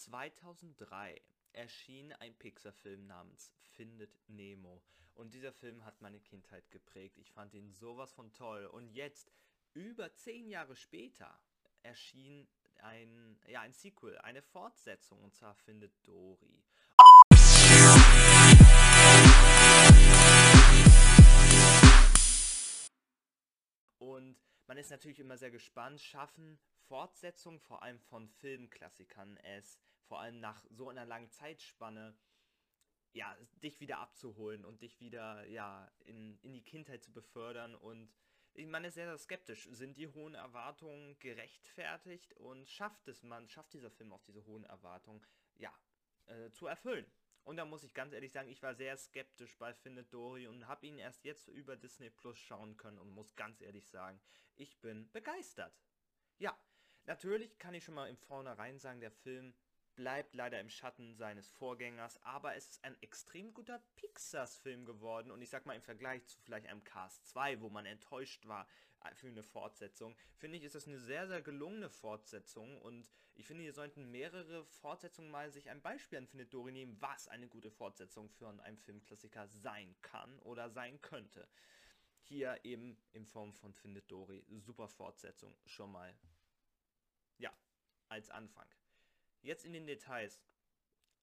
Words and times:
2003 0.00 1.20
erschien 1.52 2.12
ein 2.14 2.34
Pixar-Film 2.34 3.06
namens 3.06 3.52
Findet 3.60 4.10
Nemo. 4.28 4.82
Und 5.14 5.34
dieser 5.34 5.52
Film 5.52 5.84
hat 5.84 6.00
meine 6.00 6.20
Kindheit 6.20 6.70
geprägt. 6.70 7.18
Ich 7.18 7.32
fand 7.32 7.52
ihn 7.52 7.70
sowas 7.74 8.10
von 8.14 8.32
toll. 8.32 8.64
Und 8.64 8.88
jetzt, 8.94 9.30
über 9.74 10.14
zehn 10.14 10.48
Jahre 10.48 10.74
später, 10.74 11.38
erschien 11.82 12.48
ein, 12.78 13.38
ja, 13.46 13.60
ein 13.60 13.74
Sequel, 13.74 14.16
eine 14.18 14.40
Fortsetzung, 14.40 15.22
und 15.22 15.34
zwar 15.34 15.54
Findet 15.54 15.92
Dory. 16.06 16.64
Und 23.98 24.38
man 24.66 24.78
ist 24.78 24.90
natürlich 24.90 25.20
immer 25.20 25.36
sehr 25.36 25.50
gespannt, 25.50 26.00
schaffen 26.00 26.58
Fortsetzungen, 26.90 27.60
vor 27.60 27.82
allem 27.82 28.00
von 28.00 28.28
Filmklassikern, 28.28 29.36
es 29.36 29.78
vor 30.10 30.20
allem 30.20 30.40
nach 30.40 30.64
so 30.70 30.88
einer 30.88 31.06
langen 31.06 31.30
Zeitspanne, 31.30 32.16
ja, 33.12 33.36
dich 33.62 33.78
wieder 33.78 33.98
abzuholen 33.98 34.64
und 34.64 34.82
dich 34.82 34.98
wieder, 34.98 35.46
ja, 35.46 35.88
in, 36.00 36.36
in 36.42 36.52
die 36.52 36.64
Kindheit 36.64 37.04
zu 37.04 37.12
befördern 37.12 37.76
und 37.76 38.12
man 38.66 38.84
ist 38.84 38.94
sehr, 38.94 39.06
sehr 39.06 39.18
skeptisch. 39.18 39.68
Sind 39.70 39.96
die 39.96 40.08
hohen 40.08 40.34
Erwartungen 40.34 41.16
gerechtfertigt 41.20 42.32
und 42.34 42.68
schafft 42.68 43.06
es 43.06 43.22
man, 43.22 43.48
schafft 43.48 43.72
dieser 43.72 43.92
Film 43.92 44.12
auch 44.12 44.22
diese 44.24 44.44
hohen 44.46 44.64
Erwartungen, 44.64 45.24
ja, 45.58 45.72
äh, 46.26 46.50
zu 46.50 46.66
erfüllen? 46.66 47.06
Und 47.44 47.56
da 47.56 47.64
muss 47.64 47.84
ich 47.84 47.94
ganz 47.94 48.12
ehrlich 48.12 48.32
sagen, 48.32 48.48
ich 48.48 48.62
war 48.64 48.74
sehr 48.74 48.96
skeptisch 48.96 49.56
bei 49.58 49.72
Findet 49.72 50.12
Dory 50.12 50.48
und 50.48 50.66
habe 50.66 50.88
ihn 50.88 50.98
erst 50.98 51.24
jetzt 51.24 51.46
über 51.46 51.76
Disney 51.76 52.10
Plus 52.10 52.36
schauen 52.36 52.76
können 52.76 52.98
und 52.98 53.10
muss 53.10 53.36
ganz 53.36 53.60
ehrlich 53.60 53.86
sagen, 53.88 54.20
ich 54.56 54.80
bin 54.80 55.08
begeistert. 55.12 55.80
Ja, 56.38 56.58
natürlich 57.06 57.58
kann 57.60 57.74
ich 57.74 57.84
schon 57.84 57.94
mal 57.94 58.08
im 58.08 58.18
Vornherein 58.18 58.80
sagen, 58.80 59.00
der 59.00 59.12
Film 59.12 59.54
bleibt 60.00 60.34
leider 60.34 60.58
im 60.58 60.70
Schatten 60.70 61.14
seines 61.14 61.50
Vorgängers, 61.50 62.18
aber 62.24 62.56
es 62.56 62.70
ist 62.70 62.84
ein 62.84 62.96
extrem 63.02 63.52
guter 63.52 63.82
Pixars-Film 63.96 64.86
geworden 64.86 65.30
und 65.30 65.42
ich 65.42 65.50
sag 65.50 65.66
mal 65.66 65.76
im 65.76 65.82
Vergleich 65.82 66.24
zu 66.24 66.40
vielleicht 66.40 66.68
einem 66.68 66.82
Cast 66.84 67.26
2, 67.26 67.60
wo 67.60 67.68
man 67.68 67.84
enttäuscht 67.84 68.46
war 68.46 68.66
äh, 69.04 69.14
für 69.14 69.26
eine 69.26 69.42
Fortsetzung, 69.42 70.16
finde 70.38 70.56
ich, 70.56 70.64
ist 70.64 70.74
das 70.74 70.86
eine 70.86 70.98
sehr, 70.98 71.28
sehr 71.28 71.42
gelungene 71.42 71.90
Fortsetzung 71.90 72.80
und 72.80 73.10
ich 73.34 73.46
finde, 73.46 73.62
hier 73.62 73.74
sollten 73.74 74.10
mehrere 74.10 74.64
Fortsetzungen 74.64 75.30
mal 75.30 75.50
sich 75.50 75.68
ein 75.68 75.82
Beispiel 75.82 76.16
an 76.16 76.26
Findet 76.26 76.54
Dory 76.54 76.72
nehmen, 76.72 76.96
was 76.98 77.28
eine 77.28 77.46
gute 77.46 77.70
Fortsetzung 77.70 78.30
für 78.30 78.48
einen 78.48 78.78
Filmklassiker 78.78 79.48
sein 79.48 79.94
kann 80.00 80.38
oder 80.38 80.70
sein 80.70 81.02
könnte. 81.02 81.46
Hier 82.22 82.58
eben 82.64 82.96
in 83.12 83.26
Form 83.26 83.52
von 83.52 83.74
Findet 83.74 84.10
Dory, 84.10 84.46
super 84.60 84.88
Fortsetzung, 84.88 85.54
schon 85.66 85.92
mal, 85.92 86.16
ja, 87.36 87.52
als 88.08 88.30
Anfang. 88.30 88.66
Jetzt 89.42 89.64
in 89.64 89.72
den 89.72 89.86
Details. 89.86 90.42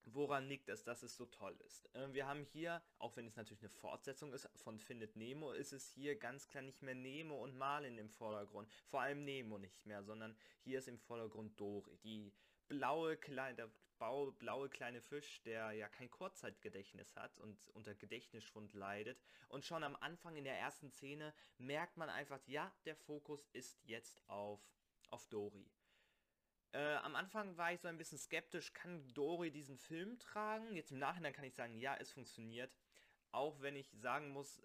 Woran 0.05 0.47
liegt 0.47 0.69
es, 0.69 0.83
dass 0.83 1.03
es 1.03 1.15
so 1.17 1.25
toll 1.25 1.55
ist? 1.65 1.93
Äh, 1.93 2.13
wir 2.13 2.25
haben 2.27 2.45
hier, 2.45 2.81
auch 2.97 3.15
wenn 3.17 3.27
es 3.27 3.35
natürlich 3.35 3.61
eine 3.61 3.69
Fortsetzung 3.69 4.33
ist 4.33 4.49
von 4.55 4.79
Findet 4.79 5.17
Nemo, 5.17 5.51
ist 5.51 5.73
es 5.73 5.89
hier 5.89 6.17
ganz 6.17 6.47
klar 6.47 6.63
nicht 6.63 6.81
mehr 6.81 6.95
Nemo 6.95 7.43
und 7.43 7.57
Marlin 7.57 7.97
im 7.97 8.09
Vordergrund. 8.09 8.69
Vor 8.87 9.01
allem 9.01 9.25
Nemo 9.25 9.57
nicht 9.57 9.85
mehr, 9.85 10.03
sondern 10.03 10.37
hier 10.63 10.79
ist 10.79 10.87
im 10.87 10.97
Vordergrund 10.97 11.59
Dory, 11.59 11.97
die 12.03 12.33
blaue 12.67 13.17
kleine, 13.17 13.55
der 13.55 13.69
blaue 13.99 14.69
kleine 14.69 15.01
Fisch, 15.01 15.41
der 15.43 15.71
ja 15.73 15.89
kein 15.89 16.09
Kurzzeitgedächtnis 16.09 17.15
hat 17.15 17.37
und 17.39 17.67
unter 17.69 17.93
Gedächtnisschwund 17.93 18.73
leidet. 18.73 19.21
Und 19.49 19.65
schon 19.65 19.83
am 19.83 19.95
Anfang 19.95 20.37
in 20.37 20.43
der 20.43 20.57
ersten 20.57 20.89
Szene 20.89 21.33
merkt 21.57 21.97
man 21.97 22.09
einfach, 22.09 22.39
ja, 22.47 22.71
der 22.85 22.95
Fokus 22.95 23.47
ist 23.53 23.83
jetzt 23.83 24.21
auf, 24.29 24.61
auf 25.09 25.27
Dory. 25.27 25.69
Äh, 26.73 26.95
am 26.95 27.15
Anfang 27.15 27.57
war 27.57 27.73
ich 27.73 27.79
so 27.79 27.87
ein 27.87 27.97
bisschen 27.97 28.17
skeptisch, 28.17 28.73
kann 28.73 29.07
Dory 29.13 29.51
diesen 29.51 29.77
Film 29.77 30.19
tragen? 30.19 30.75
Jetzt 30.75 30.91
im 30.91 30.99
Nachhinein 30.99 31.33
kann 31.33 31.45
ich 31.45 31.55
sagen, 31.55 31.77
ja, 31.79 31.95
es 31.95 32.11
funktioniert. 32.11 32.75
Auch 33.31 33.61
wenn 33.61 33.75
ich 33.75 33.89
sagen 33.91 34.29
muss, 34.29 34.61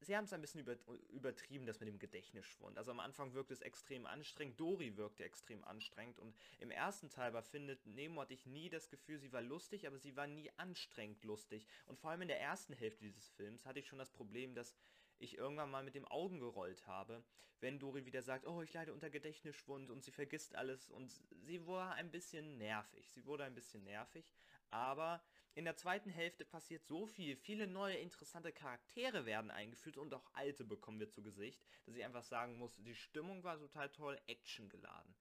sie 0.00 0.16
haben 0.16 0.24
es 0.24 0.32
ein 0.32 0.40
bisschen 0.40 0.60
über, 0.60 0.76
übertrieben, 1.10 1.66
das 1.66 1.80
mit 1.80 1.88
dem 1.88 1.98
Gedächtnisschwund. 1.98 2.78
Also 2.78 2.90
am 2.90 3.00
Anfang 3.00 3.34
wirkt 3.34 3.50
es 3.50 3.60
extrem 3.62 4.06
anstrengend, 4.06 4.60
Dory 4.60 4.96
wirkte 4.96 5.24
extrem 5.24 5.64
anstrengend 5.64 6.18
und 6.18 6.34
im 6.58 6.70
ersten 6.70 7.10
Teil 7.10 7.32
bei 7.32 7.42
Findet 7.42 7.86
Nemo 7.86 8.20
hatte 8.20 8.34
ich 8.34 8.46
nie 8.46 8.68
das 8.68 8.88
Gefühl, 8.88 9.18
sie 9.18 9.32
war 9.32 9.42
lustig, 9.42 9.86
aber 9.86 9.98
sie 9.98 10.16
war 10.16 10.26
nie 10.26 10.50
anstrengend 10.56 11.24
lustig. 11.24 11.66
Und 11.86 11.98
vor 11.98 12.10
allem 12.10 12.22
in 12.22 12.28
der 12.28 12.40
ersten 12.40 12.72
Hälfte 12.72 13.04
dieses 13.04 13.28
Films 13.30 13.64
hatte 13.64 13.80
ich 13.80 13.86
schon 13.86 13.98
das 13.98 14.10
Problem, 14.10 14.54
dass 14.54 14.74
ich 15.18 15.36
irgendwann 15.36 15.70
mal 15.70 15.82
mit 15.82 15.94
dem 15.94 16.06
Augen 16.06 16.38
gerollt 16.40 16.86
habe, 16.86 17.24
wenn 17.60 17.78
Dori 17.78 18.04
wieder 18.04 18.22
sagt, 18.22 18.46
oh, 18.46 18.62
ich 18.62 18.72
leide 18.72 18.92
unter 18.92 19.10
Gedächtnisschwund 19.10 19.90
und 19.90 20.02
sie 20.02 20.10
vergisst 20.10 20.54
alles 20.54 20.90
und 20.90 21.10
sie 21.30 21.64
wurde 21.66 21.90
ein 21.92 22.10
bisschen 22.10 22.58
nervig. 22.58 23.10
Sie 23.10 23.24
wurde 23.24 23.44
ein 23.44 23.54
bisschen 23.54 23.84
nervig, 23.84 24.30
aber 24.70 25.22
in 25.54 25.64
der 25.64 25.76
zweiten 25.76 26.10
Hälfte 26.10 26.44
passiert 26.44 26.84
so 26.84 27.06
viel, 27.06 27.34
viele 27.34 27.66
neue 27.66 27.96
interessante 27.96 28.52
Charaktere 28.52 29.24
werden 29.24 29.50
eingeführt 29.50 29.96
und 29.96 30.12
auch 30.12 30.28
alte 30.34 30.64
bekommen 30.64 31.00
wir 31.00 31.08
zu 31.08 31.22
Gesicht, 31.22 31.62
dass 31.86 31.94
ich 31.94 32.04
einfach 32.04 32.24
sagen 32.24 32.58
muss, 32.58 32.76
die 32.76 32.94
Stimmung 32.94 33.42
war 33.42 33.58
total 33.58 33.90
toll, 33.90 34.20
Action 34.26 34.68
geladen. 34.68 35.16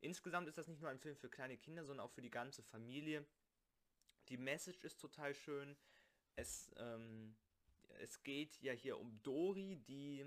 Insgesamt 0.00 0.46
ist 0.46 0.58
das 0.58 0.68
nicht 0.68 0.82
nur 0.82 0.90
ein 0.90 0.98
Film 0.98 1.16
für 1.16 1.30
kleine 1.30 1.56
Kinder, 1.56 1.84
sondern 1.84 2.06
auch 2.06 2.12
für 2.12 2.22
die 2.22 2.30
ganze 2.30 2.62
Familie. 2.62 3.26
Die 4.28 4.36
Message 4.36 4.84
ist 4.84 5.00
total 5.00 5.34
schön. 5.34 5.76
Es 6.36 6.70
ähm, 6.76 7.34
es 8.00 8.22
geht 8.22 8.60
ja 8.60 8.72
hier 8.72 8.98
um 8.98 9.20
Dori, 9.22 9.76
die 9.86 10.24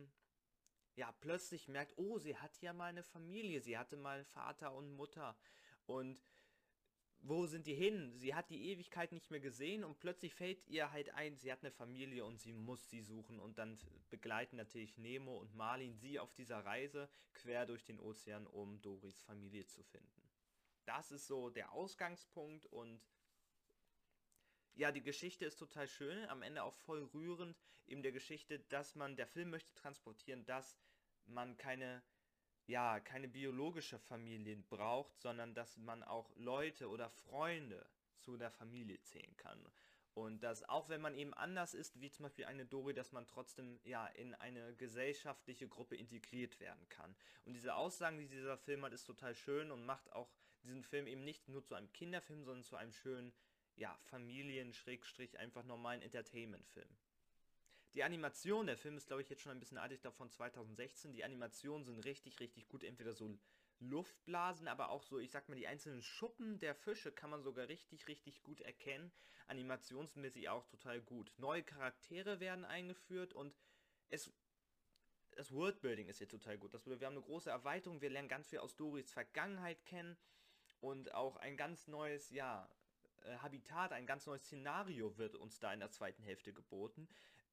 ja 0.95 1.11
plötzlich 1.19 1.67
merkt, 1.67 1.97
oh, 1.97 2.19
sie 2.19 2.35
hat 2.37 2.59
ja 2.61 2.73
mal 2.73 2.87
eine 2.87 3.03
Familie, 3.03 3.61
sie 3.61 3.77
hatte 3.77 3.97
mal 3.97 4.23
Vater 4.25 4.73
und 4.73 4.91
Mutter 4.91 5.37
und 5.85 6.21
wo 7.23 7.45
sind 7.45 7.67
die 7.67 7.75
hin? 7.75 8.11
Sie 8.15 8.33
hat 8.33 8.49
die 8.49 8.71
Ewigkeit 8.71 9.11
nicht 9.11 9.29
mehr 9.29 9.39
gesehen 9.39 9.83
und 9.83 9.99
plötzlich 9.99 10.33
fällt 10.33 10.67
ihr 10.67 10.91
halt 10.91 11.13
ein, 11.13 11.37
sie 11.37 11.51
hat 11.51 11.61
eine 11.61 11.71
Familie 11.71 12.25
und 12.25 12.39
sie 12.39 12.51
muss 12.51 12.89
sie 12.89 13.01
suchen 13.01 13.39
und 13.39 13.59
dann 13.59 13.77
begleiten 14.09 14.55
natürlich 14.55 14.97
Nemo 14.97 15.37
und 15.37 15.55
Marlin 15.55 15.95
sie 15.95 16.19
auf 16.19 16.33
dieser 16.33 16.65
Reise 16.65 17.09
quer 17.33 17.65
durch 17.65 17.83
den 17.83 17.99
Ozean, 17.99 18.47
um 18.47 18.81
Doris 18.81 19.21
Familie 19.21 19.67
zu 19.67 19.83
finden. 19.83 20.29
Das 20.85 21.11
ist 21.11 21.27
so 21.27 21.51
der 21.51 21.73
Ausgangspunkt 21.73 22.65
und 22.65 22.99
ja, 24.81 24.91
die 24.91 25.03
Geschichte 25.03 25.45
ist 25.45 25.57
total 25.57 25.87
schön, 25.87 26.27
am 26.29 26.41
Ende 26.41 26.63
auch 26.63 26.73
voll 26.73 27.03
rührend, 27.13 27.55
in 27.85 28.01
der 28.01 28.11
Geschichte, 28.11 28.57
dass 28.69 28.95
man, 28.95 29.15
der 29.15 29.27
Film 29.27 29.51
möchte 29.51 29.75
transportieren, 29.75 30.43
dass 30.45 30.75
man 31.27 31.55
keine, 31.55 32.01
ja, 32.65 32.99
keine 32.99 33.27
biologische 33.27 33.99
Familie 33.99 34.57
braucht, 34.57 35.19
sondern 35.21 35.53
dass 35.53 35.77
man 35.77 36.01
auch 36.01 36.31
Leute 36.35 36.89
oder 36.89 37.11
Freunde 37.11 37.87
zu 38.17 38.37
der 38.37 38.49
Familie 38.49 38.99
zählen 39.03 39.37
kann. 39.37 39.63
Und 40.15 40.41
dass 40.41 40.67
auch 40.67 40.89
wenn 40.89 40.99
man 40.99 41.13
eben 41.13 41.35
anders 41.35 41.75
ist, 41.75 42.01
wie 42.01 42.09
zum 42.09 42.23
Beispiel 42.23 42.45
eine 42.45 42.65
Dori, 42.65 42.95
dass 42.95 43.11
man 43.11 43.27
trotzdem 43.27 43.79
ja 43.83 44.07
in 44.07 44.33
eine 44.33 44.75
gesellschaftliche 44.77 45.67
Gruppe 45.67 45.95
integriert 45.95 46.59
werden 46.59 46.89
kann. 46.89 47.15
Und 47.45 47.53
diese 47.53 47.75
Aussagen, 47.75 48.17
die 48.17 48.27
dieser 48.27 48.57
Film 48.57 48.83
hat, 48.83 48.93
ist 48.93 49.05
total 49.05 49.35
schön 49.35 49.69
und 49.69 49.85
macht 49.85 50.11
auch 50.11 50.33
diesen 50.63 50.83
Film 50.83 51.05
eben 51.05 51.23
nicht 51.23 51.47
nur 51.47 51.63
zu 51.63 51.75
einem 51.75 51.93
Kinderfilm, 51.93 52.43
sondern 52.43 52.63
zu 52.63 52.75
einem 52.75 52.93
schönen 52.93 53.31
ja, 53.75 53.97
Familien, 54.03 54.73
Schrägstrich, 54.73 55.37
einfach 55.39 55.63
normalen 55.63 56.01
Entertainment-Film. 56.01 56.89
Die 57.93 58.03
Animation, 58.03 58.67
der 58.67 58.77
Film 58.77 58.95
ist 58.95 59.07
glaube 59.07 59.21
ich 59.21 59.29
jetzt 59.29 59.41
schon 59.41 59.51
ein 59.51 59.59
bisschen 59.59 59.77
alt, 59.77 59.91
ich 59.91 60.01
glaube 60.01 60.15
von 60.15 60.29
2016. 60.29 61.13
Die 61.13 61.23
Animationen 61.23 61.83
sind 61.83 61.99
richtig, 61.99 62.39
richtig 62.39 62.69
gut. 62.69 62.83
Entweder 62.83 63.13
so 63.13 63.37
Luftblasen, 63.79 64.67
aber 64.67 64.89
auch 64.89 65.03
so, 65.03 65.19
ich 65.19 65.31
sag 65.31 65.49
mal, 65.49 65.55
die 65.55 65.67
einzelnen 65.67 66.01
Schuppen 66.01 66.59
der 66.59 66.75
Fische 66.75 67.11
kann 67.11 67.31
man 67.31 67.41
sogar 67.41 67.67
richtig, 67.67 68.07
richtig 68.07 68.43
gut 68.43 68.61
erkennen. 68.61 69.11
Animationsmäßig 69.47 70.49
auch 70.49 70.65
total 70.67 71.01
gut. 71.01 71.33
Neue 71.37 71.63
Charaktere 71.63 72.39
werden 72.39 72.63
eingeführt 72.63 73.33
und 73.33 73.53
es 74.09 74.31
das 75.35 75.51
Worldbuilding 75.53 76.07
ist 76.07 76.17
hier 76.17 76.27
total 76.27 76.57
gut. 76.57 76.73
Das, 76.73 76.85
wir 76.85 76.93
haben 76.93 77.15
eine 77.15 77.21
große 77.21 77.49
Erweiterung, 77.49 78.01
wir 78.01 78.09
lernen 78.09 78.27
ganz 78.27 78.49
viel 78.49 78.59
aus 78.59 78.75
Doris 78.75 79.11
Vergangenheit 79.11 79.85
kennen 79.85 80.17
und 80.81 81.13
auch 81.13 81.37
ein 81.37 81.55
ganz 81.57 81.87
neues, 81.87 82.29
ja, 82.31 82.69
äh, 83.23 83.37
Habitat, 83.37 83.91
ein 83.91 84.05
ganz 84.05 84.25
neues 84.25 84.43
Szenario 84.43 85.17
wird 85.17 85.35
uns 85.35 85.59
da 85.59 85.73
in 85.73 85.79
der 85.79 85.91
zweiten 85.91 86.23
Hälfte 86.23 86.53
geboten. 86.53 87.07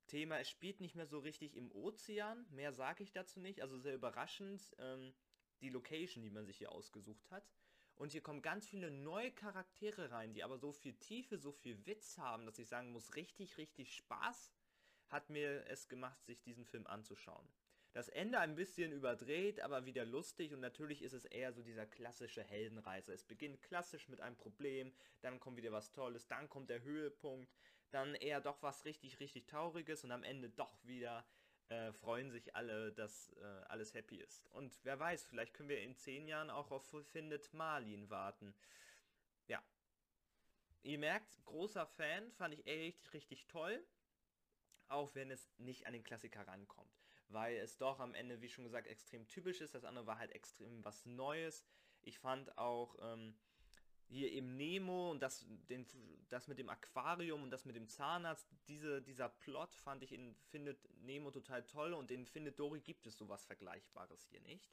Thema, 0.06 0.38
es 0.38 0.48
spielt 0.48 0.80
nicht 0.80 0.94
mehr 0.94 1.06
so 1.06 1.18
richtig 1.18 1.54
im 1.56 1.70
Ozean, 1.72 2.46
mehr 2.50 2.72
sage 2.72 3.02
ich 3.02 3.12
dazu 3.12 3.40
nicht, 3.40 3.60
also 3.60 3.78
sehr 3.78 3.94
überraschend 3.94 4.74
ähm, 4.78 5.14
die 5.60 5.68
Location, 5.68 6.22
die 6.22 6.30
man 6.30 6.46
sich 6.46 6.58
hier 6.58 6.72
ausgesucht 6.72 7.30
hat. 7.30 7.48
Und 7.94 8.12
hier 8.12 8.22
kommen 8.22 8.42
ganz 8.42 8.66
viele 8.66 8.90
neue 8.90 9.32
Charaktere 9.32 10.10
rein, 10.12 10.32
die 10.32 10.44
aber 10.44 10.56
so 10.56 10.72
viel 10.72 10.94
Tiefe, 10.94 11.36
so 11.36 11.52
viel 11.52 11.84
Witz 11.84 12.16
haben, 12.16 12.46
dass 12.46 12.58
ich 12.58 12.68
sagen 12.68 12.92
muss, 12.92 13.16
richtig, 13.16 13.58
richtig 13.58 13.94
Spaß 13.94 14.52
hat 15.08 15.30
mir 15.30 15.66
es 15.66 15.88
gemacht, 15.88 16.24
sich 16.24 16.40
diesen 16.42 16.64
Film 16.64 16.86
anzuschauen. 16.86 17.48
Das 17.92 18.08
Ende 18.08 18.38
ein 18.38 18.54
bisschen 18.54 18.92
überdreht, 18.92 19.60
aber 19.60 19.86
wieder 19.86 20.04
lustig 20.04 20.52
und 20.52 20.60
natürlich 20.60 21.02
ist 21.02 21.14
es 21.14 21.24
eher 21.24 21.52
so 21.52 21.62
dieser 21.62 21.86
klassische 21.86 22.42
Heldenreise. 22.42 23.12
Es 23.12 23.24
beginnt 23.24 23.62
klassisch 23.62 24.08
mit 24.08 24.20
einem 24.20 24.36
Problem, 24.36 24.92
dann 25.20 25.40
kommt 25.40 25.56
wieder 25.56 25.72
was 25.72 25.90
Tolles, 25.90 26.26
dann 26.28 26.48
kommt 26.48 26.70
der 26.70 26.82
Höhepunkt, 26.82 27.52
dann 27.90 28.14
eher 28.14 28.40
doch 28.40 28.62
was 28.62 28.84
richtig, 28.84 29.18
richtig 29.20 29.46
Trauriges 29.46 30.04
und 30.04 30.12
am 30.12 30.22
Ende 30.22 30.50
doch 30.50 30.84
wieder 30.84 31.26
äh, 31.70 31.92
freuen 31.92 32.30
sich 32.30 32.54
alle, 32.56 32.92
dass 32.92 33.30
äh, 33.34 33.44
alles 33.68 33.94
happy 33.94 34.16
ist. 34.16 34.46
Und 34.48 34.78
wer 34.84 34.98
weiß, 34.98 35.24
vielleicht 35.26 35.54
können 35.54 35.68
wir 35.68 35.82
in 35.82 35.96
zehn 35.96 36.26
Jahren 36.26 36.50
auch 36.50 36.70
auf 36.70 36.90
Findet 37.04 37.52
Marlin 37.52 38.08
warten. 38.10 38.54
Ja, 39.48 39.62
ihr 40.82 40.98
merkt, 40.98 41.44
großer 41.44 41.86
Fan, 41.86 42.30
fand 42.32 42.54
ich 42.54 42.66
echt 42.66 43.12
richtig 43.12 43.46
toll. 43.46 43.84
Auch 44.88 45.14
wenn 45.14 45.30
es 45.30 45.50
nicht 45.58 45.86
an 45.86 45.92
den 45.92 46.04
Klassiker 46.04 46.46
rankommt. 46.48 46.98
Weil 47.28 47.56
es 47.58 47.76
doch 47.76 48.00
am 48.00 48.14
Ende, 48.14 48.40
wie 48.40 48.48
schon 48.48 48.64
gesagt, 48.64 48.86
extrem 48.86 49.26
typisch 49.28 49.60
ist. 49.60 49.74
Das 49.74 49.84
andere 49.84 50.06
war 50.06 50.18
halt 50.18 50.32
extrem 50.32 50.84
was 50.84 51.04
Neues. 51.04 51.64
Ich 52.02 52.18
fand 52.18 52.56
auch 52.56 52.96
ähm, 53.00 53.34
hier 54.08 54.32
eben 54.32 54.56
Nemo 54.56 55.10
und 55.10 55.20
das, 55.20 55.44
den, 55.68 55.86
das 56.28 56.48
mit 56.48 56.58
dem 56.58 56.70
Aquarium 56.70 57.42
und 57.42 57.50
das 57.50 57.64
mit 57.64 57.76
dem 57.76 57.88
Zahnarzt, 57.88 58.48
diese, 58.66 59.02
dieser 59.02 59.28
Plot 59.28 59.74
fand 59.74 60.02
ich 60.02 60.12
in 60.12 60.34
Findet 60.50 60.88
Nemo 61.02 61.30
total 61.30 61.64
toll 61.66 61.92
und 61.92 62.10
in 62.10 62.24
Findet 62.24 62.58
Dory 62.58 62.80
gibt 62.80 63.06
es 63.06 63.18
sowas 63.18 63.44
Vergleichbares 63.44 64.24
hier 64.24 64.40
nicht. 64.40 64.72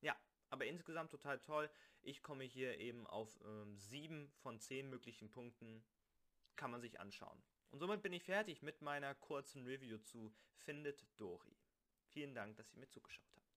Ja, 0.00 0.16
aber 0.50 0.66
insgesamt 0.66 1.10
total 1.10 1.40
toll. 1.40 1.68
Ich 2.02 2.22
komme 2.22 2.44
hier 2.44 2.78
eben 2.78 3.06
auf 3.06 3.40
ähm, 3.44 3.76
7 3.76 4.30
von 4.36 4.60
10 4.60 4.88
möglichen 4.88 5.30
Punkten. 5.30 5.84
Kann 6.54 6.70
man 6.70 6.80
sich 6.80 7.00
anschauen. 7.00 7.42
Und 7.70 7.80
somit 7.80 8.02
bin 8.02 8.12
ich 8.12 8.24
fertig 8.24 8.62
mit 8.62 8.80
meiner 8.82 9.14
kurzen 9.14 9.64
Review 9.64 9.98
zu 9.98 10.32
Findet 10.64 11.06
Dory. 11.16 11.56
Vielen 12.12 12.34
Dank, 12.34 12.56
dass 12.56 12.72
ihr 12.72 12.78
mir 12.78 12.88
zugeschaut 12.88 13.24
habt. 13.36 13.48